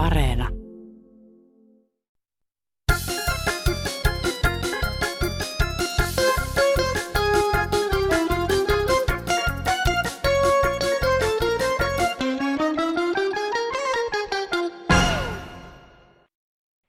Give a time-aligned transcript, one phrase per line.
[0.00, 0.48] Areena.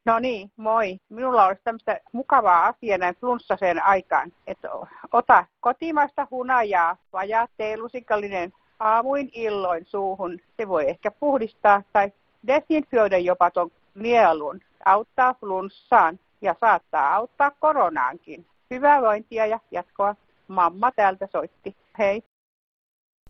[0.05, 0.97] No niin, moi.
[1.09, 4.69] Minulla olisi tämmöistä mukavaa asiaa näin flunssaseen aikaan, että
[5.11, 10.39] ota kotimaista hunajaa, vajaa teelusikallinen aamuin illoin suuhun.
[10.57, 12.11] Se voi ehkä puhdistaa tai
[12.47, 18.45] desinfioida jopa tuon nielun, auttaa flunssaan ja saattaa auttaa koronaankin.
[18.71, 20.15] Hyvää vointia ja jatkoa.
[20.47, 21.75] Mamma täältä soitti.
[21.97, 22.23] Hei.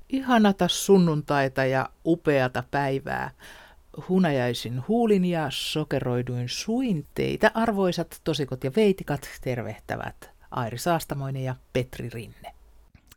[0.10, 3.32] Ihanata sunnuntaita ja upeata päivää.
[4.10, 12.10] Hunajaisin huulin ja sokeroiduin suin teitä arvoisat tosikot ja veitikat tervehtävät Airi Saastamoinen ja Petri
[12.10, 12.61] Rinne.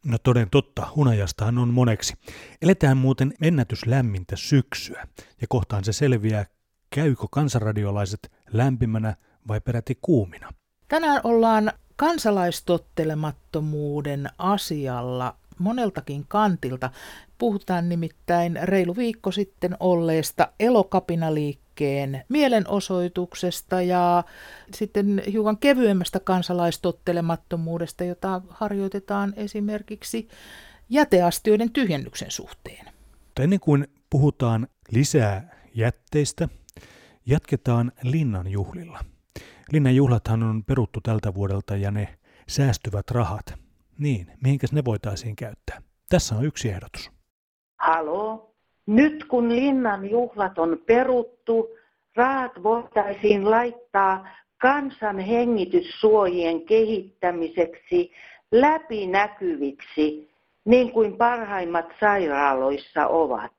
[0.04, 2.14] No toden totta, hunajastahan on moneksi.
[2.62, 5.06] Eletään muuten ennätyslämmintä syksyä,
[5.40, 6.46] ja kohtaan se selviää,
[6.90, 9.16] käykö kansanradiolaiset lämpimänä
[9.48, 10.50] vai peräti kuumina.
[10.88, 16.90] Tänään ollaan kansalaistottelemattomuuden asialla moneltakin kantilta.
[17.38, 24.24] Puhutaan nimittäin reilu viikko sitten olleesta elokapinaliikkeen mielenosoituksesta ja
[24.74, 30.28] sitten hiukan kevyemmästä kansalaistottelemattomuudesta, jota harjoitetaan esimerkiksi
[30.88, 32.86] jäteastioiden tyhjennyksen suhteen.
[33.40, 36.48] Ennen kuin puhutaan lisää jätteistä,
[37.26, 39.00] jatketaan Linnan juhlilla.
[39.72, 43.63] Linnan juhlathan on peruttu tältä vuodelta ja ne säästyvät rahat.
[43.98, 45.82] Niin, mihinkäs ne voitaisiin käyttää?
[46.08, 47.10] Tässä on yksi ehdotus.
[47.78, 48.50] Halo.
[48.86, 51.68] Nyt kun linnan juhlat on peruttu,
[52.16, 54.28] rahat voitaisiin laittaa
[54.58, 58.12] kansan hengityssuojien kehittämiseksi
[58.52, 60.30] läpinäkyviksi,
[60.64, 63.52] niin kuin parhaimmat sairaaloissa ovat.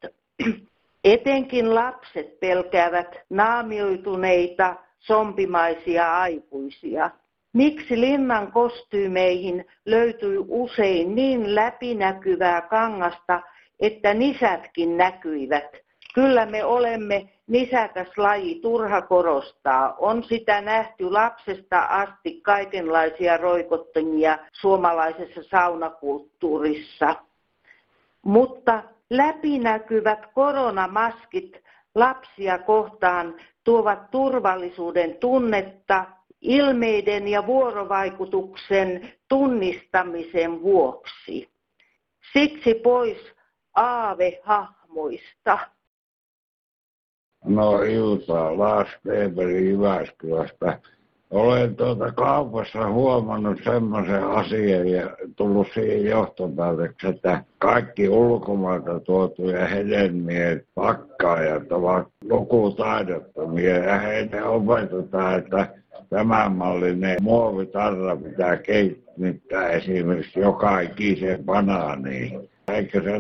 [1.04, 7.12] Etenkin lapset pelkäävät naamioituneita, sompimaisia aikuisia.
[7.56, 13.42] Miksi linnan kostyymeihin löytyi usein niin läpinäkyvää kangasta,
[13.80, 15.78] että nisätkin näkyivät?
[16.16, 19.96] Kyllä me olemme nisäkäs laji, turha korostaa.
[19.98, 27.16] On sitä nähty lapsesta asti kaikenlaisia roikottamia suomalaisessa saunakulttuurissa.
[28.26, 31.64] Mutta läpinäkyvät koronamaskit
[31.96, 36.06] lapsia kohtaan tuovat turvallisuuden tunnetta
[36.42, 41.50] ilmeiden ja vuorovaikutuksen tunnistamisen vuoksi.
[42.34, 43.18] Siksi pois
[43.76, 45.60] aavehahmoista.
[47.46, 50.80] No iltaa, Lars Weber Jyväskylästä.
[51.30, 60.64] Olen tuota kaupassa huomannut semmoisen asian ja tullut siihen johtopäätöksi, että kaikki ulkomailta tuotuja hedelmien
[60.76, 65.68] pakkaajat ovat lukutaidottomia ja heitä opetetaan, että
[66.10, 72.50] tämän mallinen muovitarra pitää kehittää esimerkiksi joka ikiseen banaaniin.
[72.68, 73.20] Eikä se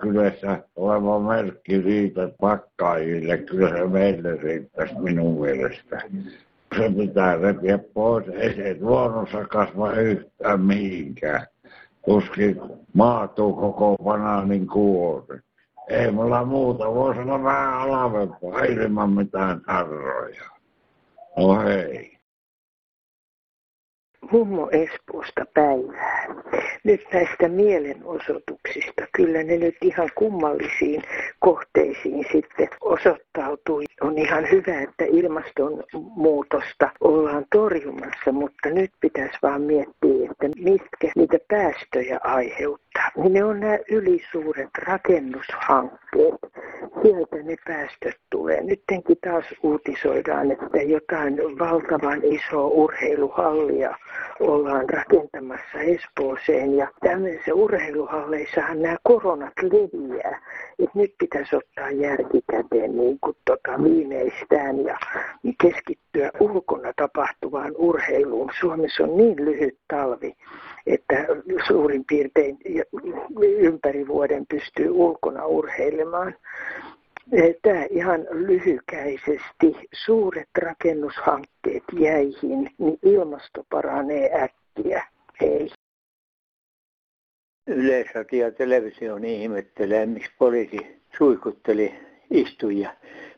[0.00, 6.02] kylässä oleva merkki riitä pakkaajille, kyllä se meille riittäisi minun mielestä.
[6.78, 11.46] Se pitää repiä pois, ei se luonnossa kasva yhtään mihinkään.
[12.06, 12.60] Tuskin
[12.92, 15.38] maatuu koko banaanin kuori.
[15.88, 20.53] Ei mulla muuta, voisi olla vähän alavempaa ilman mitään tarroja.
[21.36, 22.14] No hei.
[24.30, 26.26] Mummo Espoosta päivää.
[26.84, 29.06] Nyt näistä mielenosoituksista.
[29.12, 31.02] Kyllä ne nyt ihan kummallisiin
[31.38, 33.84] kohteisiin sitten osoittautui.
[34.00, 41.38] On ihan hyvä, että ilmastonmuutosta ollaan torjumassa, mutta nyt pitäisi vaan miettiä, että mitkä niitä
[41.48, 43.10] päästöjä aiheuttaa.
[43.30, 46.53] Ne on nämä ylisuuret rakennushankkeet.
[47.04, 48.62] Sieltä ne päästöt tulee.
[48.62, 53.96] Nyttenkin taas uutisoidaan, että jotain valtavan isoa urheiluhallia
[54.40, 56.76] ollaan rakentamassa Espooseen.
[56.76, 60.40] Ja tämmöisissä urheiluhalleissahan nämä koronat leviää.
[60.78, 64.98] Et nyt pitäisi ottaa järkikäteen niin kuin tota viimeistään ja
[65.62, 68.50] keskittyä ulkona tapahtuvaan urheiluun.
[68.60, 70.34] Suomessa on niin lyhyt talvi,
[70.86, 71.26] että
[71.68, 72.58] suurin piirtein
[73.40, 76.34] ympäri vuoden pystyy ulkona urheilemaan.
[77.62, 79.76] Tämä ihan lyhykäisesti.
[79.92, 85.04] Suuret rakennushankkeet jäihin, niin ilmasto paranee äkkiä.
[85.40, 85.70] Hei.
[87.66, 91.94] Yleisradio ja televisio niin ihmettelee, miksi poliisi suikutteli
[92.30, 92.94] istujia.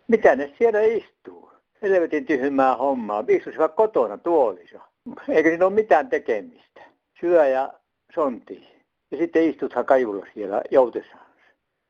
[0.08, 1.50] Mitä ne siellä istuu?
[1.82, 3.24] Helvetin tyhmää hommaa.
[3.28, 4.80] Istuisivat kotona tuolissa.
[5.28, 6.80] Eikä siinä ole mitään tekemistä.
[7.20, 7.72] Syö ja
[8.14, 8.68] sonti.
[9.10, 11.25] Ja sitten istuthan kajulla siellä joutessaan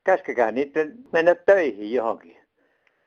[0.07, 2.37] käskekää niiden mennä töihin johonkin.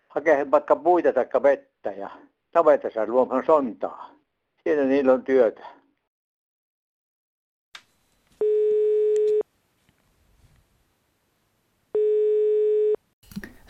[0.07, 2.09] hakee vaikka puita tai vettä ja
[2.53, 4.09] navetassa luomaan sontaa.
[4.63, 5.61] Siinä niillä on työtä.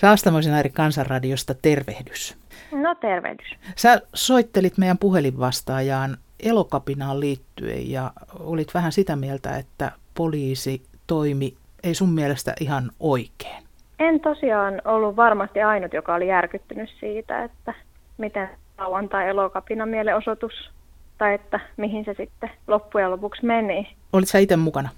[0.02, 2.38] Raastamoisen Airi Kansanradiosta tervehdys.
[2.72, 3.48] No tervehdys.
[3.76, 11.96] Sä soittelit meidän puhelinvastaajaan elokapinaan liittyen ja olit vähän sitä mieltä, että poliisi toimi ei
[11.96, 13.64] sun mielestä ihan oikein.
[14.00, 17.74] En tosiaan ollut varmasti ainut, joka oli järkyttynyt siitä, että
[18.18, 20.72] miten lauantai elokapina mielenosoitus
[21.18, 23.96] tai että mihin se sitten loppujen lopuksi meni.
[24.14, 24.90] Olit sä itse mukana?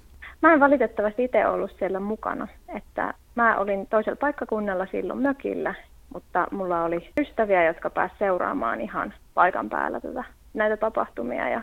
[0.42, 5.74] Mä en valitettavasti itse ollut siellä mukana, että mä olin toisella paikkakunnalla silloin mökillä,
[6.12, 10.24] mutta mulla oli ystäviä, jotka pääsivät seuraamaan ihan paikan päällä tätä,
[10.54, 11.62] näitä tapahtumia ja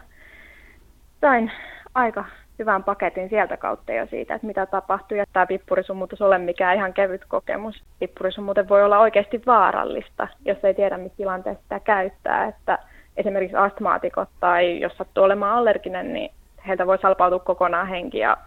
[1.21, 1.51] sain
[1.95, 2.25] aika
[2.59, 5.17] hyvän paketin sieltä kautta jo siitä, että mitä tapahtui.
[5.17, 7.83] Ja tämä pippurisummutus ole mikään ihan kevyt kokemus.
[7.99, 12.47] Pippurisummuuten voi olla oikeasti vaarallista, jos ei tiedä, missä tilanteessa sitä käyttää.
[12.47, 12.79] Että
[13.17, 16.31] esimerkiksi astmaatikot tai jos sattuu olemaan allerginen, niin
[16.67, 18.37] heiltä voi salpautua kokonaan henki ja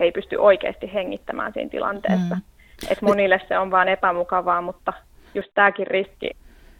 [0.00, 2.34] he ei pysty oikeasti hengittämään siinä tilanteessa.
[2.34, 2.42] Mm.
[2.90, 4.92] Et monille se on vain epämukavaa, mutta
[5.34, 6.30] just tämäkin riski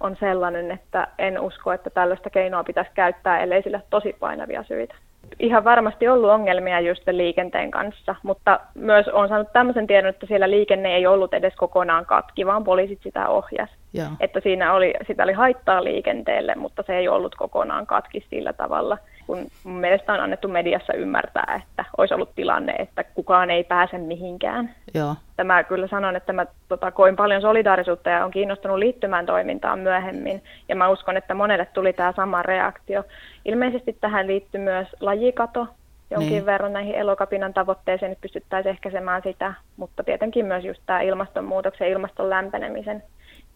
[0.01, 4.95] on sellainen, että en usko, että tällaista keinoa pitäisi käyttää, ellei sillä tosi painavia syitä
[5.39, 10.51] ihan varmasti ollut ongelmia just liikenteen kanssa, mutta myös on saanut tämmöisen tiedon, että siellä
[10.51, 13.71] liikenne ei ollut edes kokonaan katki, vaan poliisit sitä ohjas.
[13.93, 14.07] Ja.
[14.21, 18.99] Että siinä oli, sitä oli haittaa liikenteelle, mutta se ei ollut kokonaan katki sillä tavalla,
[19.27, 23.99] kun mun mielestä on annettu mediassa ymmärtää, että olisi ollut tilanne, että kukaan ei pääse
[23.99, 24.75] mihinkään.
[24.95, 25.15] Joo.
[25.37, 30.43] Tämä kyllä sanon, että mä tota, koin paljon solidaarisuutta ja on kiinnostunut liittymään toimintaan myöhemmin.
[30.69, 33.05] Ja mä uskon, että monelle tuli tämä sama reaktio.
[33.45, 35.67] Ilmeisesti tähän liittyy myös lajikato,
[36.11, 36.47] jonkin niin.
[36.47, 41.93] verran näihin elokapinan tavoitteeseen, että pystyttäisiin ehkäisemään sitä, mutta tietenkin myös just tämä ilmastonmuutoksen ja
[41.93, 43.03] ilmaston lämpenemisen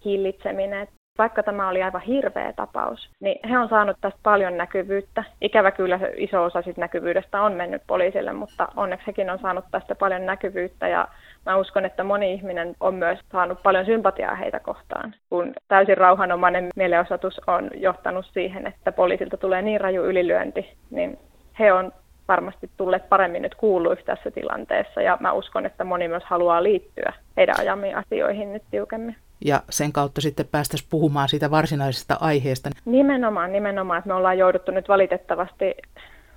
[0.04, 5.24] hillitseminen vaikka tämä oli aivan hirveä tapaus, niin he on saanut tästä paljon näkyvyyttä.
[5.40, 9.94] Ikävä kyllä iso osa siitä näkyvyydestä on mennyt poliisille, mutta onneksi hekin on saanut tästä
[9.94, 10.88] paljon näkyvyyttä.
[10.88, 11.08] Ja
[11.46, 16.68] mä uskon, että moni ihminen on myös saanut paljon sympatiaa heitä kohtaan, kun täysin rauhanomainen
[16.76, 21.18] mielenosoitus on johtanut siihen, että poliisilta tulee niin raju ylilyönti, niin
[21.58, 21.92] he on
[22.28, 25.02] varmasti tulleet paremmin nyt kuuluiksi tässä tilanteessa.
[25.02, 29.92] Ja mä uskon, että moni myös haluaa liittyä heidän ajamiin asioihin nyt tiukemmin ja sen
[29.92, 32.70] kautta sitten päästäisiin puhumaan siitä varsinaisesta aiheesta.
[32.84, 35.74] Nimenomaan, nimenomaan, että me ollaan jouduttu nyt valitettavasti,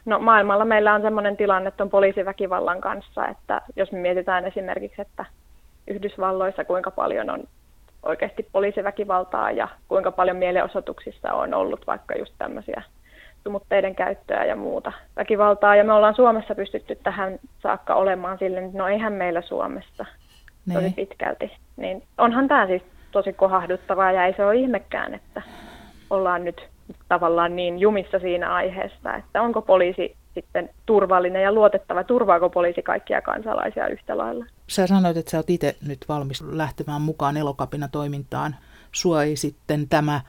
[0.05, 5.25] no maailmalla meillä on sellainen tilanne on poliisiväkivallan kanssa, että jos me mietitään esimerkiksi, että
[5.87, 7.43] Yhdysvalloissa kuinka paljon on
[8.03, 12.83] oikeasti poliisiväkivaltaa ja kuinka paljon mielenosoituksissa on ollut vaikka just tämmöisiä
[13.43, 15.75] tumutteiden käyttöä ja muuta väkivaltaa.
[15.75, 20.05] Ja me ollaan Suomessa pystytty tähän saakka olemaan silleen, että no eihän meillä Suomessa
[20.73, 21.51] tosi pitkälti.
[21.77, 22.83] Niin onhan tämä siis
[23.13, 25.41] tosi kohahduttavaa ja ei se ole ihmekään, että
[26.09, 26.69] ollaan nyt
[27.07, 33.21] tavallaan niin jumissa siinä aiheessa, että onko poliisi sitten turvallinen ja luotettava, turvaako poliisi kaikkia
[33.21, 34.45] kansalaisia yhtä lailla.
[34.67, 38.55] Sä sanoit, että sä oot itse nyt valmis lähtemään mukaan elokapina toimintaan.
[38.91, 40.21] Sua ei sitten tämä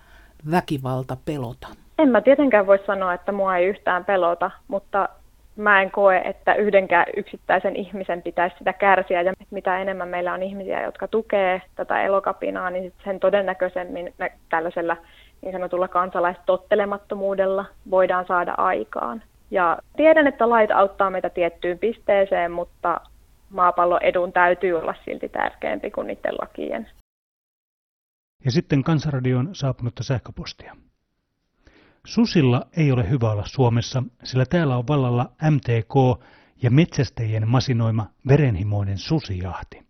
[0.50, 1.68] väkivalta pelota?
[1.98, 5.08] En mä tietenkään voi sanoa, että mua ei yhtään pelota, mutta
[5.56, 9.22] mä en koe, että yhdenkään yksittäisen ihmisen pitäisi sitä kärsiä.
[9.22, 14.96] Ja mitä enemmän meillä on ihmisiä, jotka tukee tätä elokapinaa, niin sen todennäköisemmin me tällaisella
[15.42, 19.22] niin sanotulla kansalaistottelemattomuudella voidaan saada aikaan.
[19.50, 23.00] Ja tiedän, että lait auttaa meitä tiettyyn pisteeseen, mutta
[23.50, 26.88] maapallon edun täytyy olla silti tärkeämpi kuin niiden lakien.
[28.44, 30.76] Ja sitten Kansanradion saapunutta sähköpostia.
[32.06, 36.24] Susilla ei ole hyvä olla Suomessa, sillä täällä on vallalla MTK
[36.62, 39.86] ja metsästäjien masinoima verenhimoinen susijahti.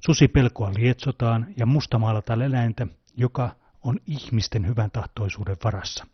[0.00, 2.86] Susipelkoa lietsotaan ja mustamaalataan eläintä,
[3.16, 3.50] joka
[3.82, 6.06] on ihmisten hyvän tahtoisuuden varassa.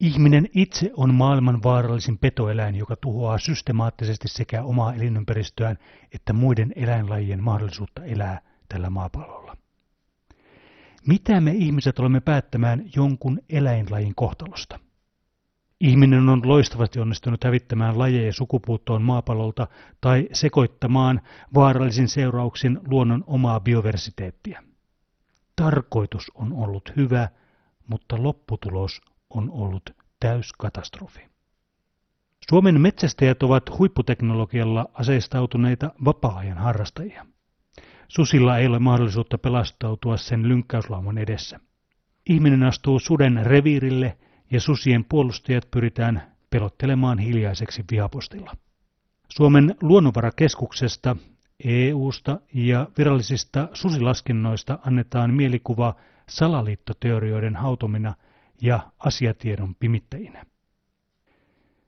[0.00, 5.78] Ihminen itse on maailman vaarallisin petoeläin, joka tuhoaa systemaattisesti sekä omaa elinympäristöään
[6.14, 9.56] että muiden eläinlajien mahdollisuutta elää tällä maapallolla.
[11.10, 14.78] Mitä me ihmiset olemme päättämään jonkun eläinlajin kohtalosta?
[15.80, 19.66] Ihminen on loistavasti onnistunut hävittämään lajeja sukupuuttoon maapallolta
[20.00, 21.20] tai sekoittamaan
[21.54, 24.62] vaarallisin seurauksin luonnon omaa bioversiteettiä.
[25.56, 27.28] Tarkoitus on ollut hyvä,
[27.86, 29.00] mutta lopputulos
[29.30, 29.90] on ollut
[30.20, 31.20] täyskatastrofi.
[32.50, 37.26] Suomen metsästäjät ovat huipputeknologialla aseistautuneita vapaa-ajan harrastajia.
[38.10, 41.60] Susilla ei ole mahdollisuutta pelastautua sen lynkkäyslauman edessä.
[42.28, 44.18] Ihminen astuu suden reviirille
[44.50, 48.56] ja susien puolustajat pyritään pelottelemaan hiljaiseksi vihapostilla.
[49.28, 51.16] Suomen luonnonvarakeskuksesta
[51.64, 55.94] EUsta ja virallisista susilaskennoista annetaan mielikuva
[56.28, 58.14] salaliittoteorioiden hautomina
[58.62, 60.44] ja asiatiedon pimittäjinä.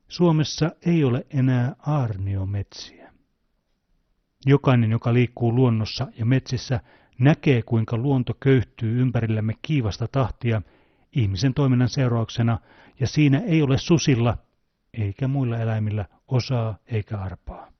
[0.08, 3.01] Suomessa ei ole enää aarniometsiä.
[4.46, 6.80] Jokainen, joka liikkuu luonnossa ja metsissä,
[7.18, 10.62] näkee, kuinka luonto köyhtyy ympärillämme kiivasta tahtia
[11.12, 12.58] ihmisen toiminnan seurauksena,
[13.00, 14.38] ja siinä ei ole susilla
[14.94, 17.72] eikä muilla eläimillä osaa eikä arpaa.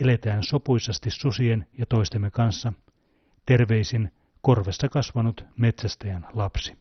[0.00, 2.72] Eletään sopuisasti susien ja toistemme kanssa.
[3.46, 4.12] Terveisin
[4.42, 6.78] korvessa kasvanut metsästäjän lapsi.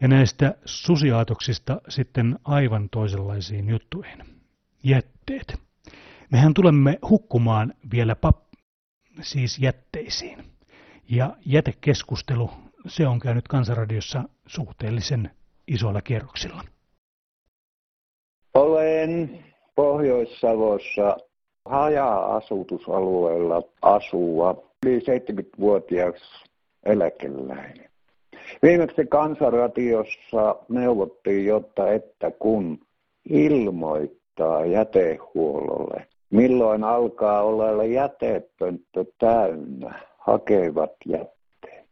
[0.00, 4.24] Ja näistä susiaatoksista sitten aivan toisenlaisiin juttuihin.
[4.82, 5.67] Jätteet.
[6.32, 8.58] Mehän tulemme hukkumaan vielä pap-
[9.20, 10.44] siis jätteisiin.
[11.10, 12.50] Ja jätekeskustelu,
[12.86, 15.30] se on käynyt Kansanradiossa suhteellisen
[15.68, 16.62] isoilla kierroksilla.
[18.54, 19.44] Olen
[19.74, 21.16] Pohjois-Savossa
[21.64, 24.54] haja-asutusalueella asuva
[24.86, 26.44] yli 70-vuotias
[26.86, 27.90] eläkeläinen.
[28.62, 32.78] Viimeksi kansanradiossa neuvottiin, jotta että kun
[33.30, 41.88] ilmoittaa jätehuollolle, milloin alkaa olla jätepönttö täynnä, hakevat jätteet.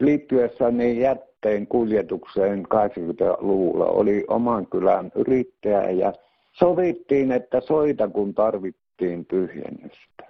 [0.00, 6.12] Liittyessäni jätteen kuljetukseen 80-luvulla oli oman kylän yrittäjä ja
[6.52, 10.24] sovittiin, että soita kun tarvittiin tyhjennystä.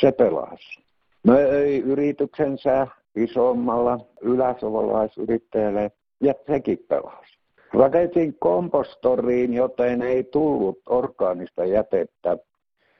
[0.00, 0.82] Se pelasi.
[1.26, 2.86] Möi yrityksensä
[3.16, 5.90] isommalla yläsovolaisyrittäjälle
[6.20, 7.38] ja sekin pelasi.
[7.72, 12.38] Rakensin kompostoriin, joten ei tullut orgaanista jätettä.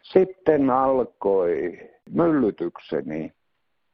[0.02, 1.78] Sitten alkoi
[2.10, 3.32] myllytykseni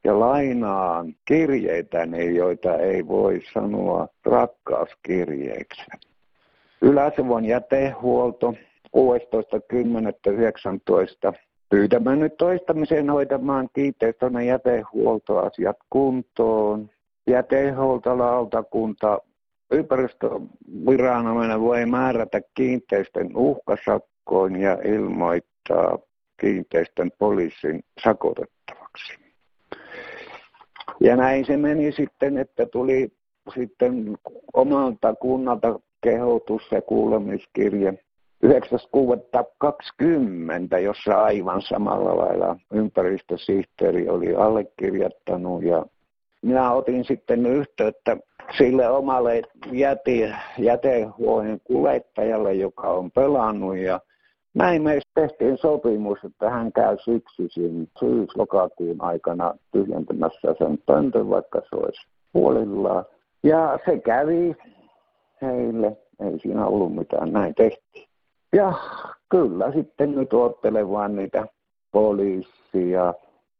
[0.04, 5.84] ja lainaan kirjeitäni, joita ei voi sanoa rakkauskirjeeksi.
[6.82, 8.54] Yläsavon jätehuolto
[8.96, 16.90] 16.10.19 pyytämään nyt toistamiseen hoitamaan kiinteistön jätehuoltoasiat kuntoon.
[17.26, 19.18] Jätehuoltolautakunta
[19.70, 25.55] ympäristöviranomainen voi määrätä kiinteistön uhkasakkoon ja ilmoittaa
[26.40, 29.14] kiinteistön poliisin sakotettavaksi.
[31.00, 33.08] Ja näin se meni sitten, että tuli
[33.54, 34.18] sitten
[34.52, 37.94] omalta kunnalta kehotus ja kuulemiskirje
[38.46, 45.84] 9.6.20, jossa aivan samalla lailla ympäristösihteeri oli allekirjoittanut ja
[46.42, 48.16] minä otin sitten yhteyttä
[48.58, 49.42] sille omalle
[49.72, 54.00] jäte, jätehuoneen kuljettajalle, joka on pelannut ja
[54.56, 61.76] näin meistä tehtiin sopimus, että hän käy syksyisin syys-lokakuun aikana tyhjentämässä sen pöntön, vaikka se
[61.76, 63.04] olisi puolillaan.
[63.42, 64.56] Ja se kävi
[65.42, 68.08] heille, ei siinä ollut mitään, näin tehtiin.
[68.52, 68.72] Ja
[69.28, 71.46] kyllä sitten nyt ottelen vaan niitä
[71.92, 73.14] poliisia.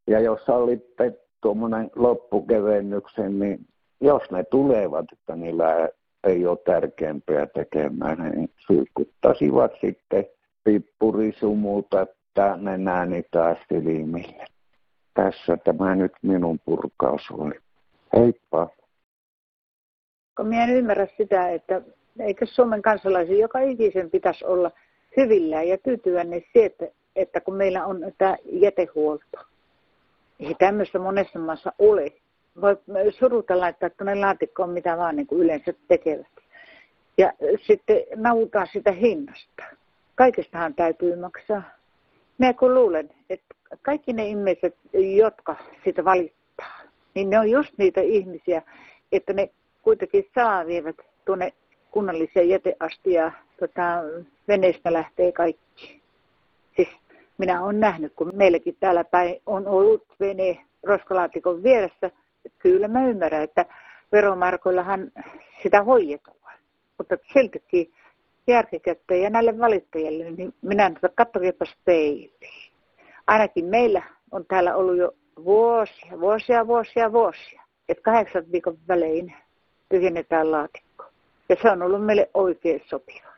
[0.06, 3.66] Ja jos sallitte tuommoinen loppukevennyksen, niin
[4.00, 5.88] jos ne tulevat, että niillä
[6.24, 10.24] ei ole tärkeämpää tekemään, niin syykuttaisivat sitten
[10.66, 14.44] pippurisumuta tänne nääni taas silmille.
[15.14, 17.54] Tässä tämä nyt minun purkaus oli.
[18.16, 18.68] Heippa.
[20.36, 21.82] Kun minä en ymmärrä sitä, että
[22.20, 24.70] eikö Suomen kansalaisen joka ikisen pitäisi olla
[25.16, 29.38] hyvillään ja tyytyväinen se, että, että kun meillä on tämä jätehuolto.
[30.40, 32.12] Ei tämmöistä monessa maassa ole.
[32.60, 32.76] Voi
[33.18, 36.26] suruta laittaa tuonne laatikkoon mitä vaan niin kuin yleensä tekevät.
[37.18, 37.32] Ja
[37.66, 39.62] sitten nautaa sitä hinnasta.
[40.16, 41.62] Kaikestahan täytyy maksaa.
[42.38, 44.76] Minä kun luulen, että kaikki ne ihmiset,
[45.16, 46.80] jotka sitä valittaa,
[47.14, 48.62] niin ne on just niitä ihmisiä,
[49.12, 49.50] että ne
[49.82, 51.52] kuitenkin saa vievät tuonne
[51.90, 54.02] kunnalliseen jäteastiaan tota,
[54.48, 56.02] veneestä lähtee kaikki.
[56.76, 56.88] Siis
[57.38, 62.10] minä olen nähnyt, kun meilläkin täällä päin on ollut vene roskalaatikon vieressä.
[62.58, 63.66] Kyllä mä ymmärrän, että
[64.12, 65.12] veromarkoillahan
[65.62, 66.36] sitä hoidetaan.
[66.98, 67.92] Mutta siltikin
[68.46, 72.32] järkikättä ja näille valittajille, niin minä en katsokeepas peiliin.
[73.26, 77.62] Ainakin meillä on täällä ollut jo vuosia, vuosia, vuosia, vuosia.
[77.88, 79.34] Että kahdeksan viikon välein
[79.88, 81.04] tyhjennetään laatikko.
[81.48, 83.36] Ja se on ollut meille oikein sopiva.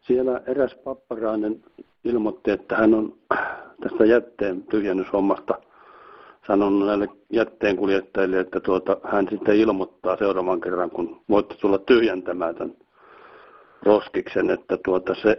[0.00, 1.64] Siellä eräs papparainen
[2.04, 3.18] ilmoitti, että hän on
[3.80, 5.60] tästä jätteen tyhjennyshommasta
[6.46, 12.74] sanonut näille jätteenkuljettajille, että tuota, hän sitten ilmoittaa seuraavan kerran, kun voitte tulla tyhjentämään tämän
[13.82, 15.38] roskiksen, että tuota se,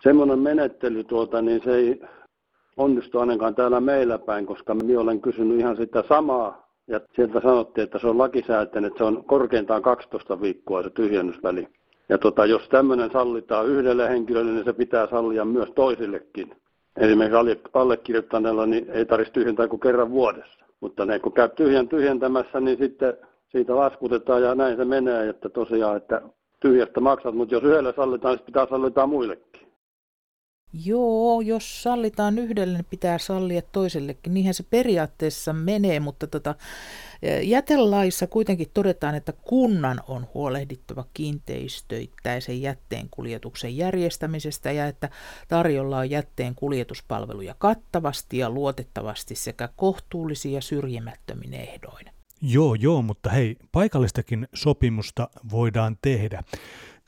[0.00, 2.00] semmoinen menettely, tuota, niin se ei
[2.76, 7.82] onnistu ainakaan täällä meillä päin, koska minä olen kysynyt ihan sitä samaa, ja sieltä sanottiin,
[7.84, 11.68] että se on lakisääteinen, että se on korkeintaan 12 viikkoa se tyhjennysväli.
[12.08, 16.56] Ja tota, jos tämmöinen sallitaan yhdelle henkilölle, niin se pitää sallia myös toisillekin.
[16.96, 20.64] Esimerkiksi allekirjoittaneella niin ei tarvitse tyhjentää kuin kerran vuodessa.
[20.80, 23.14] Mutta ne kun käy tyhjän tyhjentämässä, niin sitten
[23.48, 26.22] siitä laskutetaan ja näin se menee, että tosiaan, että
[26.60, 29.65] tyhjästä maksat, mutta jos yhdelle sallitaan, niin pitää sallitaan muillekin.
[30.72, 34.34] Joo, jos sallitaan yhdelle, niin pitää sallia toisellekin.
[34.34, 36.54] Niinhän se periaatteessa menee, mutta tota,
[37.42, 45.10] jätelaissa kuitenkin todetaan, että kunnan on huolehdittava kiinteistöittäisen jätteen kuljetuksen järjestämisestä ja että
[45.48, 52.06] tarjolla on jätteen kuljetuspalveluja kattavasti ja luotettavasti sekä kohtuullisia ja syrjimättömin ehdoin.
[52.42, 56.42] Joo, joo, mutta hei, paikallistakin sopimusta voidaan tehdä.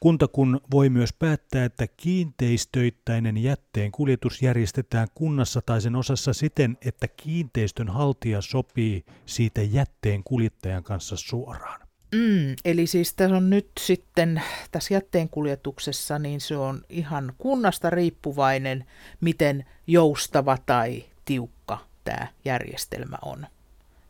[0.01, 6.79] Kunta kun voi myös päättää, että kiinteistöittäinen jätteen kuljetus järjestetään kunnassa tai sen osassa siten,
[6.85, 11.81] että kiinteistön haltija sopii siitä jätteen kuljettajan kanssa suoraan.
[12.15, 18.85] Mm, eli siis tässä on nyt sitten tässä jätteenkuljetuksessa, niin se on ihan kunnasta riippuvainen,
[19.21, 23.47] miten joustava tai tiukka tämä järjestelmä on.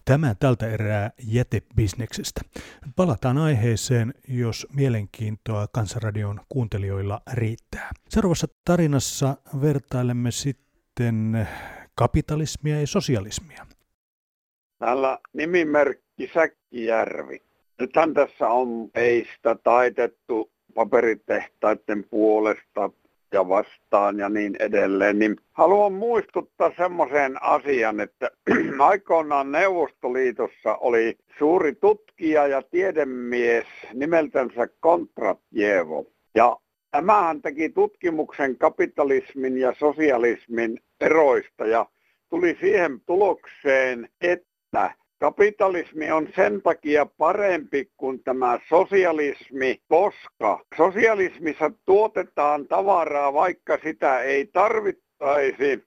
[0.08, 2.40] Tämä tältä erää jätebisneksestä.
[2.96, 7.90] Palataan aiheeseen, jos mielenkiintoa Kansanradion kuuntelijoilla riittää.
[8.08, 11.48] Seuraavassa tarinassa vertailemme sitten
[11.94, 13.66] kapitalismia ja sosialismia.
[14.78, 17.42] Täällä nimimerkki Säkkijärvi.
[17.80, 22.90] Nythän tässä on peistä taitettu paperitehtaiden puolesta
[23.32, 28.30] ja vastaan ja niin edelleen, niin haluan muistuttaa semmoisen asian, että
[28.78, 36.06] aikoinaan Neuvostoliitossa oli suuri tutkija ja tiedemies nimeltänsä Kontratjevo.
[36.34, 36.56] Ja
[36.90, 41.86] tämähän teki tutkimuksen kapitalismin ja sosialismin eroista ja
[42.30, 52.66] tuli siihen tulokseen, että Kapitalismi on sen takia parempi kuin tämä sosialismi, koska sosialismissa tuotetaan
[52.66, 55.84] tavaraa, vaikka sitä ei tarvittaisi.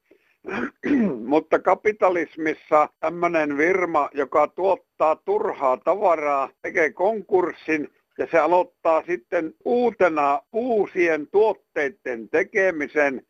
[1.32, 10.42] Mutta kapitalismissa tämmöinen firma, joka tuottaa turhaa tavaraa, tekee konkurssin ja se aloittaa sitten uutena
[10.54, 13.22] uusien tuotteiden tekemisen.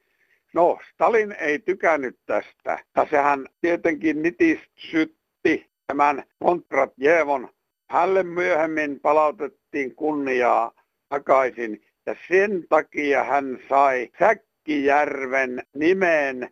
[0.54, 2.80] No, Stalin ei tykännyt tästä.
[2.95, 5.20] Ja sehän tietenkin nitistytti
[5.91, 7.49] tämän Kontratjevon.
[7.89, 10.71] Hälle myöhemmin palautettiin kunniaa
[11.10, 16.49] takaisin ja sen takia hän sai Säkkijärven nimen.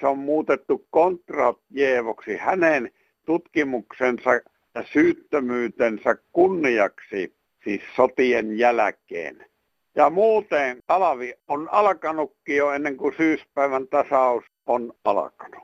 [0.00, 2.90] Se on muutettu Kontratjevoksi hänen
[3.26, 4.30] tutkimuksensa
[4.74, 9.46] ja syyttömyytensä kunniaksi, siis sotien jälkeen.
[9.94, 15.62] Ja muuten talvi on alkanutkin jo ennen kuin syyspäivän tasaus on alkanut.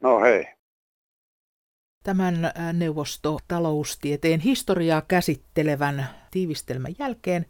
[0.00, 0.53] No hei
[2.04, 2.34] tämän
[2.72, 7.46] neuvostotaloustieteen historiaa käsittelevän tiivistelmän jälkeen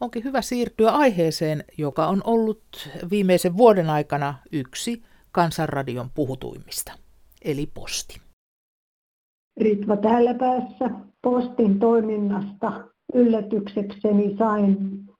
[0.00, 6.92] onkin hyvä siirtyä aiheeseen, joka on ollut viimeisen vuoden aikana yksi Kansanradion puhutuimmista,
[7.44, 8.20] eli posti.
[9.60, 10.90] Ritva täällä päässä
[11.22, 14.78] postin toiminnasta yllätyksekseni sain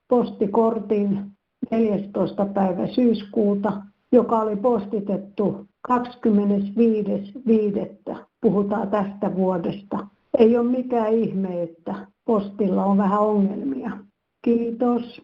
[0.08, 1.32] postikortin
[1.70, 2.46] 14.
[2.46, 5.94] päivä syyskuuta, joka oli postitettu 25.5
[8.40, 10.06] puhutaan tästä vuodesta.
[10.38, 13.90] Ei ole mikään ihme, että postilla on vähän ongelmia.
[14.42, 15.22] Kiitos.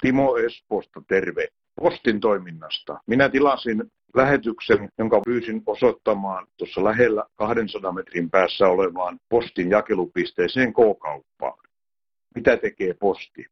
[0.00, 1.48] Timo Esposta, terve.
[1.80, 3.00] Postin toiminnasta.
[3.06, 3.82] Minä tilasin
[4.14, 11.58] lähetyksen, jonka pyysin osoittamaan tuossa lähellä 200 metrin päässä olevaan postin jakelupisteeseen K-kauppaan.
[12.34, 13.46] Mitä tekee posti?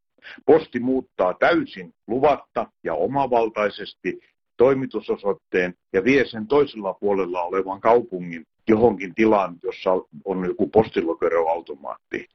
[0.46, 4.20] Posti muuttaa täysin luvatta ja omavaltaisesti
[4.62, 9.90] toimitusosoitteen ja vie sen toisella puolella olevan kaupungin johonkin tilaan, jossa
[10.24, 12.26] on joku postilokeroautomaatti.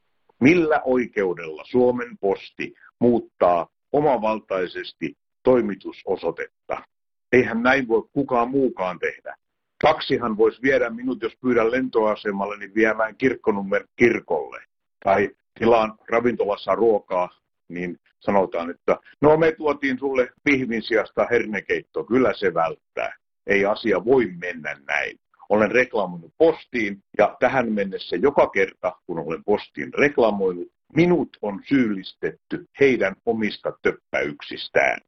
[0.41, 6.83] Millä oikeudella Suomen posti muuttaa omavaltaisesti toimitusosoitetta?
[7.31, 9.35] Eihän näin voi kukaan muukaan tehdä.
[9.81, 14.63] Taksihan voisi viedä minut, jos pyydän lentoasemalle, niin viemään kirkkonummer kirkolle.
[15.03, 17.29] Tai tilaan ravintolassa ruokaa,
[17.69, 23.13] niin sanotaan, että no me tuotiin sulle pihvin sijasta hernekeitto, kyllä se välttää.
[23.47, 25.19] Ei asia voi mennä näin.
[25.49, 32.65] Olen reklamoinut postiin ja tähän mennessä joka kerta, kun olen postiin reklamoinut, minut on syyllistetty
[32.79, 34.99] heidän omista töppäyksistään.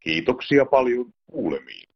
[0.00, 1.88] Kiitoksia paljon kuulemiin.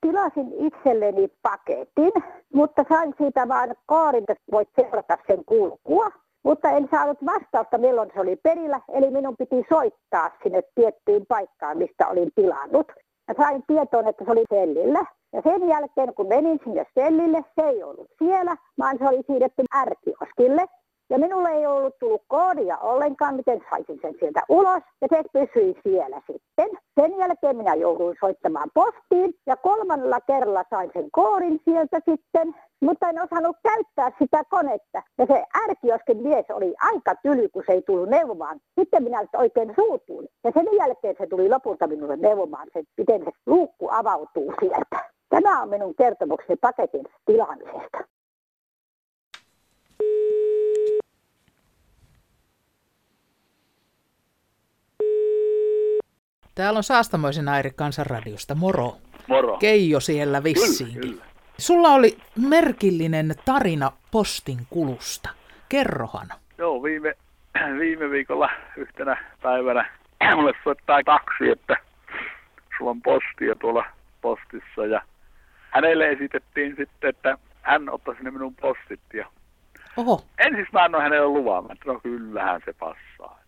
[0.00, 2.12] Tilasin itselleni paketin,
[2.54, 6.23] mutta sain siitä vain kaarin, että voit seurata sen kulkua.
[6.44, 11.78] Mutta en saanut vastausta, milloin se oli perillä, eli minun piti soittaa sinne tiettyyn paikkaan,
[11.78, 12.92] mistä olin tilannut.
[13.28, 15.04] Ja sain tietoon, että se oli sellillä.
[15.32, 19.64] Ja sen jälkeen, kun menin sinne sellille, se ei ollut siellä, vaan se oli siirretty
[19.76, 20.66] ärkioskille.
[21.10, 24.82] Ja minulle ei ollut tullut koodia ollenkaan, miten saisin sen sieltä ulos.
[25.00, 26.68] Ja se pysyi siellä sitten.
[27.00, 32.54] Sen jälkeen minä jouduin soittamaan postiin ja kolmannella kerralla sain sen koodin sieltä sitten.
[32.84, 35.02] Mutta en osannut käyttää sitä konetta.
[35.18, 38.60] Ja se ärkiosken mies oli aika tyly, kun se ei tullut neuvomaan.
[38.80, 40.28] Sitten minä oikein suutuin.
[40.44, 45.10] Ja sen jälkeen se tuli lopulta minulle neuvomaan, se, miten se luukku avautuu sieltä.
[45.28, 47.98] Tämä on minun kertomukseni paketin tilaamisesta.
[56.54, 58.54] Täällä on Saastamoisen Airi Kansanradiosta.
[58.54, 58.92] Moro.
[59.28, 59.56] Moro.
[59.56, 61.00] Keijo siellä vissiinkin.
[61.00, 61.33] Kyllä, kyllä.
[61.58, 62.16] Sulla oli
[62.48, 65.30] merkillinen tarina postin kulusta.
[65.68, 66.26] Kerrohan.
[66.58, 67.14] Joo, viime,
[67.80, 69.90] viime viikolla yhtenä päivänä
[70.36, 71.76] mulle soittaa taksi, että
[72.78, 73.84] sulla on postia tuolla
[74.20, 75.02] postissa ja
[75.70, 79.26] hänelle esitettiin sitten, että hän ottaisi ne minun postit ja
[79.96, 80.24] Oho.
[80.38, 83.38] ensin mä annoin hänelle luvan, että no kyllähän se passaa.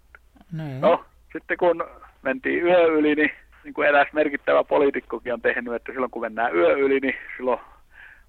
[0.53, 0.81] Niin.
[0.81, 1.85] No, sitten kun
[2.23, 3.31] mentiin yö yli, niin,
[3.65, 7.61] niin kuin eräs merkittävä poliitikkokin on tehnyt, että silloin kun mennään yö yli, niin silloin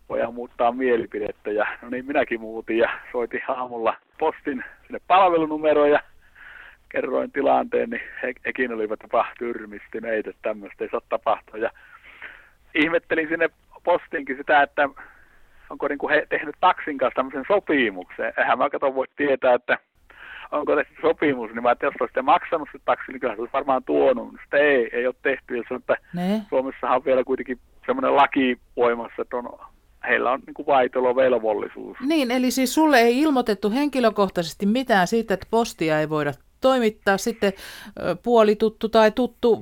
[0.10, 1.52] voidaan muuttaa mielipidettä.
[1.52, 6.00] Ja no niin minäkin muutin ja soitin aamulla postin sinne palvelunumeroon ja
[6.90, 11.60] kerroin tilanteen, niin he, hekin olivat jopa tyrmistyneitä, että tämmöistä ei saa tapahtua.
[11.60, 11.70] Ja
[12.76, 13.50] ihmettelin sinne
[13.84, 14.90] postinkin sitä, että
[15.70, 18.34] onko niin kuin he tehnyt taksin kanssa tämmöisen sopimuksen.
[18.38, 19.78] Eihän mä kato voi tietää, että
[20.52, 23.54] onko tehty sopimus, niin mä että jos olisitte maksanut se taksi, niin kyllä se olisi
[23.54, 24.36] varmaan tuonut.
[24.42, 25.58] Sitten ei, ei ole tehty.
[25.58, 26.42] Ja sanoi, että Ne?
[26.50, 29.60] Suomessahan on vielä kuitenkin semmoinen laki voimassa, että on,
[30.08, 31.98] heillä on niin kuin vaitelovelvollisuus.
[32.02, 37.18] Niin, eli siis sulle ei ilmoitettu henkilökohtaisesti mitään siitä, että postia ei voida toimittaa.
[37.18, 37.54] Sitten
[38.24, 39.62] puolituttu tai tuttu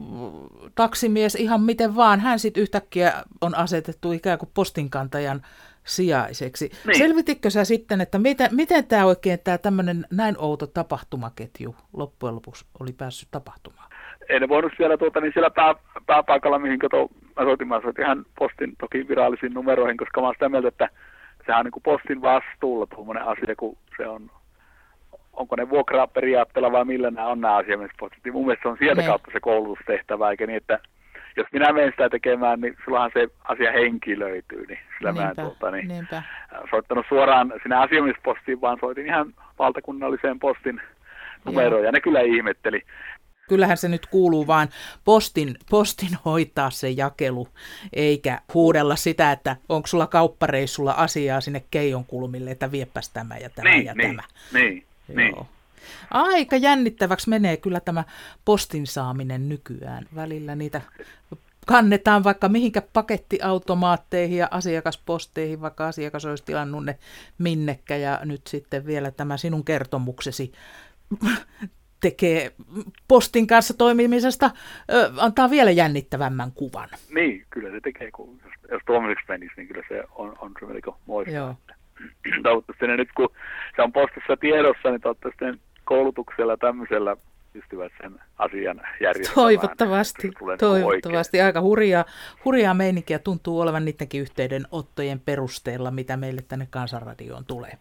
[0.75, 5.41] taksimies ihan miten vaan, hän sitten yhtäkkiä on asetettu ikään kuin postinkantajan
[5.83, 6.71] sijaiseksi.
[6.87, 6.97] Niin.
[6.97, 12.65] Selvititkö sä sitten, että miten, miten tämä oikein tämä tämmöinen näin outo tapahtumaketju loppujen lopuksi
[12.79, 13.89] oli päässyt tapahtumaan?
[14.29, 18.05] Ei ne voinut siellä, tuota, niin siellä pää, pääpaikalla, mihin kato, mä soitin, mä soitin
[18.05, 20.89] ihan postin toki virallisiin numeroihin, koska mä oon sitä mieltä, että
[21.45, 24.31] sehän on niin kuin postin vastuulla tuommoinen asia, kun se on,
[25.33, 28.23] onko ne vuokraa periaatteella vai millä nämä on nämä asiamiespostit.
[28.23, 29.07] Niin mun mielestä se on sieltä Ne.
[29.07, 30.79] kautta se koulutustehtävä, eikä niin, että
[31.37, 35.41] jos minä menen sitä tekemään, niin silloinhan se asia henkilöityy, niin sillä mä en Niinpä,
[35.41, 36.23] tuota, niin, niinpä.
[36.69, 40.81] soittanut suoraan sinne asiamiespostiin, vaan soitin ihan valtakunnalliseen postin
[41.45, 42.81] numeroon, ja ne kyllä ihmetteli.
[43.47, 44.69] Kyllähän se nyt kuuluu vaan
[45.03, 47.47] postin, postin hoitaa se jakelu,
[47.93, 53.49] eikä huudella sitä, että onko sulla kauppareissulla asiaa sinne keijon kulmille, että viepäs tämä ja
[53.49, 54.23] tämä niin, ja niin, tämä.
[54.53, 55.35] niin, niin.
[56.11, 58.03] Aika jännittäväksi menee kyllä tämä
[58.45, 60.05] postin saaminen nykyään.
[60.15, 60.81] Välillä niitä
[61.65, 66.99] kannetaan vaikka mihinkä pakettiautomaatteihin ja asiakasposteihin, vaikka asiakas olisi tilannut ne
[67.37, 67.95] minnekä.
[67.95, 70.51] Ja nyt sitten vielä tämä sinun kertomuksesi
[71.99, 72.51] tekee
[73.07, 74.51] postin kanssa toimimisesta,
[74.93, 76.89] ö, antaa vielä jännittävämmän kuvan.
[77.15, 80.65] Niin, kyllä se tekee, kun jos, jos tuomiseksi menisi, niin kyllä se on, on se
[80.65, 81.33] melko moista.
[81.33, 81.55] Joo.
[82.43, 83.29] Toivottavasti ne nyt, kun
[83.75, 87.17] se on postissa tiedossa, niin toivottavasti ne koulutuksella tämmöisellä
[87.53, 89.35] pystyvät sen asian järjestämään.
[89.35, 91.41] Toivottavasti, niin toivottavasti.
[91.41, 92.05] Aika hurjaa,
[92.45, 97.77] hurjaa meininkiä tuntuu olevan niidenkin yhteydenottojen perusteella, mitä meille tänne Kansanradioon tulee.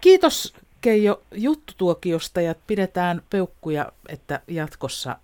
[0.00, 5.16] Kiitos Keijo juttutuokiosta ja pidetään peukkuja, että jatkossa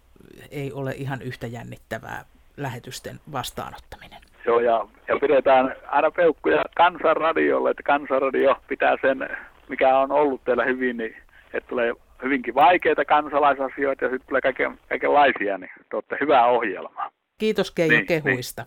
[0.51, 2.25] ei ole ihan yhtä jännittävää
[2.57, 4.21] lähetysten vastaanottaminen.
[4.47, 9.37] Joo, ja, ja pidetään aina peukkuja kansanradiolle, että kansanradio pitää sen,
[9.69, 11.17] mikä on ollut teillä hyvin, niin
[11.55, 17.11] että tulee hyvinkin vaikeita kansalaisasioita ja sitten tulee kaiken, kaikenlaisia, niin te olette hyvää ohjelmaa.
[17.39, 18.67] Kiitos Keijo Niin, kehuista.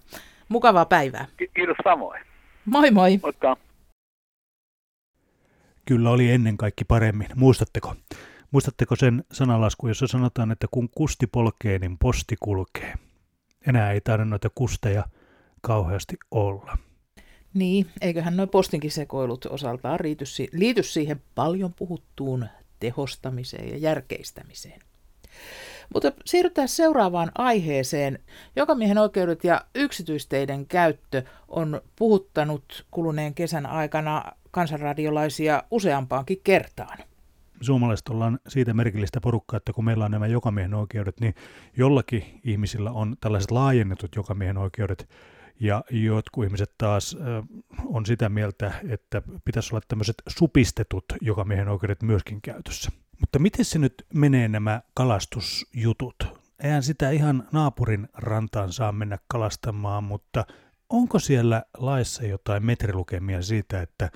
[0.49, 1.25] Mukavaa päivää.
[1.37, 2.21] Ki- kiitos samoin.
[2.65, 3.19] Moi moi.
[3.23, 3.57] Moikka.
[5.85, 7.27] Kyllä oli ennen kaikki paremmin.
[7.35, 7.95] Muistatteko?
[8.51, 12.93] Muistatteko sen sanalaskun, jossa sanotaan, että kun kusti polkee, niin posti kulkee?
[13.67, 15.05] Enää ei taida noita kusteja
[15.61, 16.77] kauheasti olla.
[17.53, 22.47] Niin, eiköhän noin postinkin sekoilut osaltaan liity, liity siihen paljon puhuttuun
[22.79, 24.81] tehostamiseen ja järkeistämiseen.
[25.93, 28.19] Mutta siirrytään seuraavaan aiheeseen.
[28.55, 36.97] Jokamiehen oikeudet ja yksityisteiden käyttö on puhuttanut kuluneen kesän aikana kansanradiolaisia useampaankin kertaan.
[37.61, 41.35] Suomalaiset ollaan siitä merkillistä porukkaa, että kun meillä on nämä jokamiehen oikeudet, niin
[41.77, 45.09] jollakin ihmisillä on tällaiset laajennetut jokamiehen oikeudet,
[45.59, 47.43] ja jotkut ihmiset taas ö,
[47.85, 52.91] on sitä mieltä, että pitäisi olla tämmöiset supistetut jokamiehen oikeudet myöskin käytössä.
[53.19, 56.15] Mutta miten se nyt menee nämä kalastusjutut?
[56.63, 60.45] Eihän sitä ihan naapurin rantaan saa mennä kalastamaan, mutta
[60.89, 64.09] onko siellä laissa jotain metrilukemia siitä, että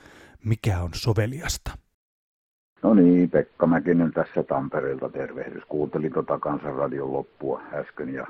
[0.45, 1.71] mikä on soveliasta?
[2.83, 5.63] No niin, Pekka Mäkinen tässä Tampereelta tervehdys.
[5.65, 8.27] Kuuntelin tota kansanradion loppua äsken ja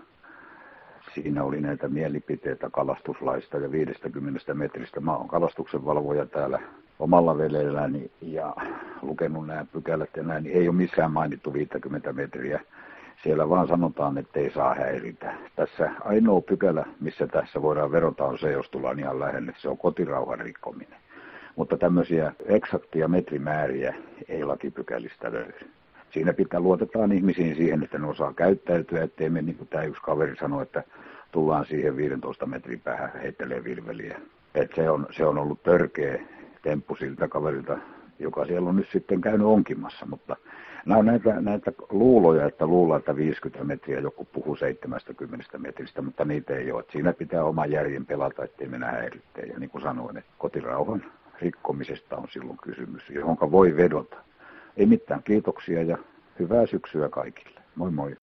[1.14, 5.00] siinä oli näitä mielipiteitä kalastuslaista ja 50 metristä.
[5.00, 6.60] Mä oon kalastuksen valvoja täällä
[7.00, 8.56] omalla velelläni ja
[9.02, 12.62] lukenut nämä pykälät ja näin, niin ei ole missään mainittu 50 metriä.
[13.24, 15.34] Siellä vaan sanotaan, että ei saa häiritä.
[15.56, 19.54] Tässä ainoa pykälä, missä tässä voidaan verota, on se, jos tullaan ihan lähelle.
[19.58, 21.00] Se on kotirauhan rikkominen.
[21.58, 23.96] Mutta tämmöisiä eksaktia metrimääriä
[24.28, 25.60] ei lakipykälistä löydy.
[26.12, 30.02] Siinä pitää luotetaan ihmisiin siihen, että ne osaa käyttäytyä, ettei me, niin kuin tämä yksi
[30.02, 30.84] kaveri sanoi, että
[31.32, 34.20] tullaan siihen 15 metrin päähän heittelee vilveliä.
[34.56, 36.20] Et se, on, se on ollut törkeä
[36.62, 37.78] temppu siltä kaverilta,
[38.20, 40.36] joka siellä on nyt sitten käynyt onkimassa, mutta
[40.86, 46.26] nämä on näitä, näitä luuloja, että luullaan, että 50 metriä joku puhuu 70 metristä, mutta
[46.26, 46.84] niitä ei ole.
[46.92, 49.50] siinä pitää oma järjen pelata, ettei mennä häiritteen.
[49.50, 51.04] Ja niin kuin sanoin, että kotirauhan
[51.42, 54.18] rikkomisesta on silloin kysymys, johon voi vedota.
[54.78, 55.98] Ei mitään kiitoksia ja
[56.40, 57.62] hyvää syksyä kaikille.
[57.76, 58.16] Moi moi.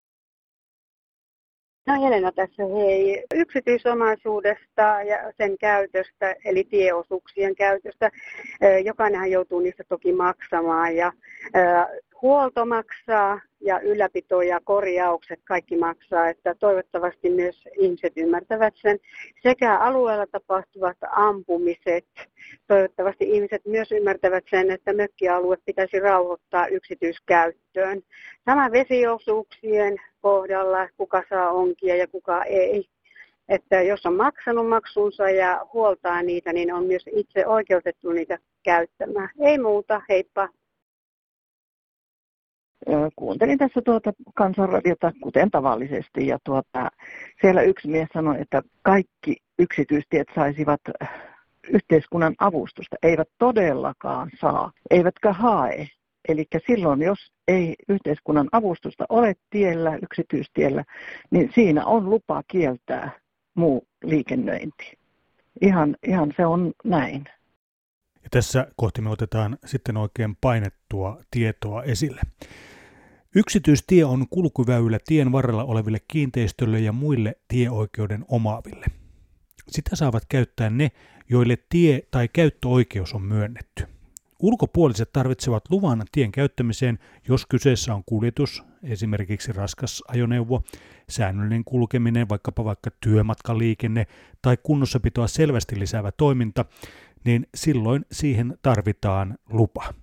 [1.86, 3.24] No Helena tässä hei.
[3.34, 8.10] Yksityisomaisuudesta ja sen käytöstä, eli tieosuuksien käytöstä.
[8.84, 11.12] Jokainenhan joutuu niistä toki maksamaan ja
[12.22, 18.98] huolto maksaa ja ylläpito ja korjaukset kaikki maksaa, että toivottavasti myös ihmiset ymmärtävät sen.
[19.42, 22.06] Sekä alueella tapahtuvat ampumiset,
[22.66, 28.02] toivottavasti ihmiset myös ymmärtävät sen, että mökkialue pitäisi rauhoittaa yksityiskäyttöön.
[28.44, 32.84] Sama vesiosuuksien kohdalla, kuka saa onkia ja kuka ei.
[33.48, 39.28] Että jos on maksanut maksunsa ja huoltaa niitä, niin on myös itse oikeutettu niitä käyttämään.
[39.40, 40.48] Ei muuta, heippa
[43.16, 46.90] kuuntelin tässä tuota kansanradiota kuten tavallisesti ja tuota,
[47.40, 50.80] siellä yksi mies sanoi, että kaikki yksityistiet saisivat
[51.70, 52.96] yhteiskunnan avustusta.
[53.02, 55.88] Eivät todellakaan saa, eivätkä hae.
[56.28, 57.18] Eli silloin, jos
[57.48, 60.84] ei yhteiskunnan avustusta ole tiellä, yksityistiellä,
[61.30, 63.10] niin siinä on lupa kieltää
[63.54, 64.98] muu liikennöinti.
[65.60, 67.24] Ihan, ihan se on näin.
[68.22, 72.20] Ja tässä kohti me otetaan sitten oikein painettua tietoa esille.
[73.36, 78.86] Yksityistie on kulkuväylä tien varrella oleville kiinteistöille ja muille tieoikeuden omaaville.
[79.68, 80.90] Sitä saavat käyttää ne,
[81.28, 83.86] joille tie- tai käyttöoikeus on myönnetty.
[84.38, 90.62] Ulkopuoliset tarvitsevat luvan tien käyttämiseen, jos kyseessä on kuljetus, esimerkiksi raskas ajoneuvo,
[91.08, 94.06] säännöllinen kulkeminen, vaikkapa vaikka työmatkaliikenne
[94.42, 96.64] tai kunnossapitoa selvästi lisäävä toiminta,
[97.24, 99.94] niin silloin siihen tarvitaan lupa.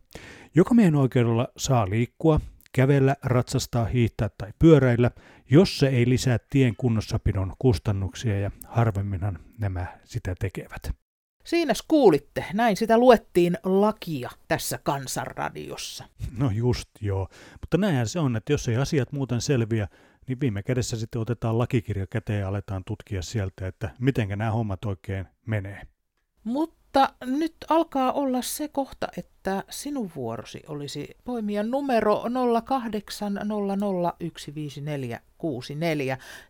[0.56, 2.40] Joka miehen oikeudella saa liikkua,
[2.72, 5.12] kävellä, ratsastaa, hiihtää tai pyöräillä,
[5.50, 11.02] jos se ei lisää tien kunnossapidon kustannuksia ja harvemminhan nämä sitä tekevät.
[11.44, 16.06] Siinä kuulitte, näin sitä luettiin lakia tässä kansanradiossa.
[16.38, 17.28] No just joo,
[17.62, 19.88] mutta näinhän se on, että jos ei asiat muuten selviä,
[20.28, 24.86] niin viime kädessä sitten otetaan lakikirja käteen ja aletaan tutkia sieltä, että miten nämä hommat
[24.86, 25.82] oikein menee.
[26.44, 32.28] Mutta nyt alkaa olla se kohta, että sinun vuorosi olisi poimia numero 0800154464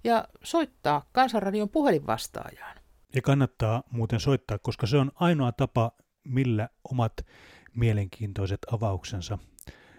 [0.04, 2.77] ja soittaa Kansanradion puhelinvastaajaan.
[3.15, 5.91] Ja kannattaa muuten soittaa, koska se on ainoa tapa,
[6.23, 7.13] millä omat
[7.75, 9.38] mielenkiintoiset avauksensa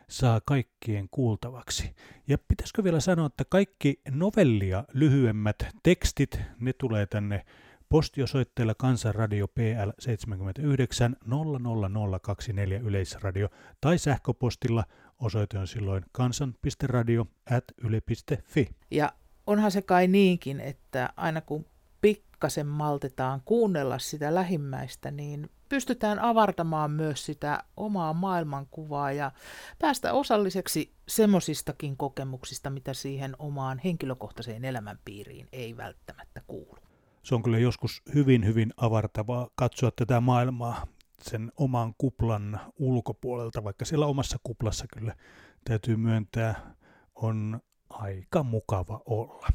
[0.09, 1.94] saa kaikkien kuultavaksi.
[2.28, 7.44] Ja pitäisikö vielä sanoa, että kaikki novellia lyhyemmät tekstit, ne tulee tänne
[7.92, 13.48] Postiosoitteella Kansanradio PL 79 00024 Yleisradio
[13.81, 14.85] tai sähköpostilla
[15.18, 18.68] osoite on silloin kansan.radio at yle.fi.
[18.90, 19.12] Ja
[19.46, 21.66] onhan se kai niinkin, että aina kun
[22.00, 29.31] pikkasen maltetaan kuunnella sitä lähimmäistä, niin pystytään avartamaan myös sitä omaa maailmankuvaa ja
[29.78, 36.82] päästä osalliseksi semmoisistakin kokemuksista, mitä siihen omaan henkilökohtaiseen elämänpiiriin ei välttämättä kuulu
[37.24, 40.87] se on kyllä joskus hyvin, hyvin avartavaa katsoa tätä maailmaa
[41.22, 45.16] sen oman kuplan ulkopuolelta, vaikka siellä omassa kuplassa kyllä
[45.64, 46.74] täytyy myöntää,
[47.14, 49.48] on aika mukava olla.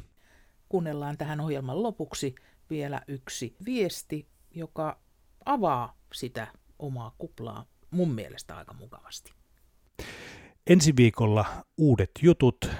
[0.68, 2.34] Kuunnellaan tähän ohjelman lopuksi
[2.70, 5.00] vielä yksi viesti, joka
[5.44, 6.46] avaa sitä
[6.78, 9.32] omaa kuplaa mun mielestä aika mukavasti.
[10.66, 11.46] Ensi viikolla
[11.78, 12.70] uudet jutut.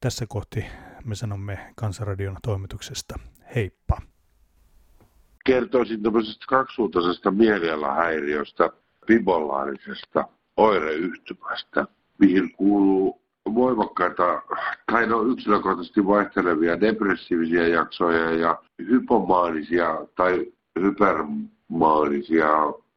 [0.00, 0.64] Tässä kohti
[1.04, 3.18] me sanomme Kansanradion toimituksesta
[3.54, 3.98] heippa
[5.46, 8.70] kertoisin tämmöisestä kaksisuuntaisesta mielialahäiriöstä,
[9.06, 10.24] bipolaarisesta
[10.56, 11.86] oireyhtymästä,
[12.18, 13.20] mihin kuuluu
[13.54, 14.42] voimakkaita,
[14.92, 20.46] tai no yksilökohtaisesti vaihtelevia depressiivisia jaksoja ja hypomaanisia tai
[20.80, 22.48] hypermaanisia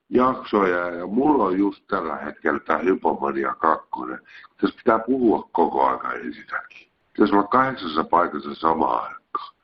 [0.09, 4.19] jaksoja ja mulla on just tällä hetkellä tämä hypomania kakkonen.
[4.61, 6.87] Tässä pitää puhua koko ajan sitäkin.
[7.13, 9.18] Pitäisi olla kahdeksassa paikassa samaan.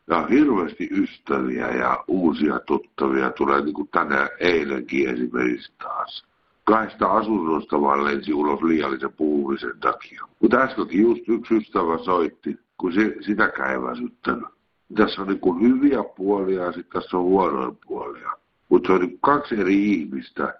[0.08, 6.26] Ja hirveästi ystäviä ja uusia tuttavia tulee niin kuin tänään eilenkin esimerkiksi taas.
[6.64, 10.26] Kahdesta asunnosta vaan lensi ulos liiallisen puhumisen takia.
[10.42, 14.50] Mutta äskenkin just yksi ystävä soitti, kun se, sitäkään ei väsyttänyt.
[14.96, 18.32] Tässä on niin kuin hyviä puolia ja sitten tässä on huonoja puolia.
[18.70, 20.54] Mutta se on niin kaksi eri ihmistä.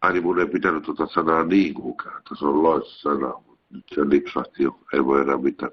[0.00, 1.94] Ai niin mun ei pitänyt tuota sanaa niin kuin
[2.38, 5.72] se on loissa sana, mutta nyt se lipsahti jo, ei voi enää mitään.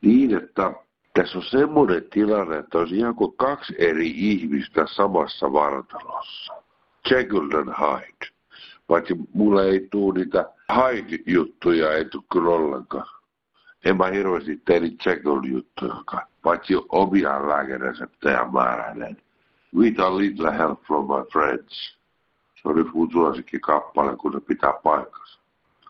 [0.00, 0.72] Niin, että
[1.12, 6.52] tässä on semmoinen tilanne, että olisi ihan kuin kaksi eri ihmistä samassa vartalossa.
[7.10, 8.32] Jekyll and Hyde.
[8.86, 13.06] Paitsi mulle ei tule niitä Hyde-juttuja, ei tule kyllä ollenkaan.
[13.84, 19.16] En mä hirveästi tee niitä Jekyll-juttuja, paitsi omia lääkereseptejä määräilen.
[19.76, 21.98] With a little help from my friends.
[22.62, 23.08] Se yksi mun
[23.60, 25.38] kappale, kun se pitää paikkansa.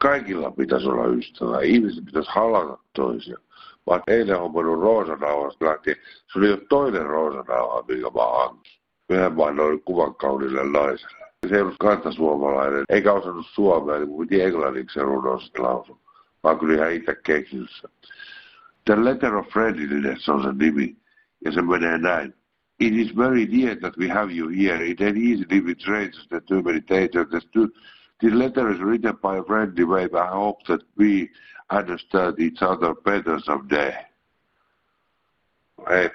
[0.00, 1.60] Kaikilla pitäisi olla ystävää.
[1.60, 3.38] Ihmiset pitäisi halata toisia.
[3.86, 5.96] Oon eilen hommannut roosanauhasta lähtien.
[6.32, 8.72] Se oli jo toinen roosanauha, minkä mä hankin.
[9.10, 11.26] Yhden vain noin kuvan kaunille naiselle.
[11.48, 16.00] Se ei ollut kantasuomalainen, eikä osannut suomea, niin mun piti englanniksi se runoiset lausun.
[16.42, 17.70] Mä oon kyllä ihan itse keksinyt
[18.84, 20.96] The Letter of Friendliness on se nimi,
[21.44, 22.34] ja se menee näin.
[22.80, 24.86] It is very dear that we have you here.
[24.86, 27.10] It ain't easy with strangers that too many days.
[28.20, 31.28] This letter is written by a friendly way, but I hope that we
[31.72, 33.96] understood each other better someday.
[35.88, 36.10] Hey.